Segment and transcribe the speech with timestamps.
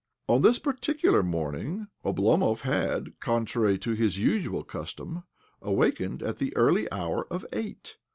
[0.27, 5.25] On this particular morning Oblomov had (contrary to his usual custom)
[5.61, 7.97] awakened at the early hour of eight.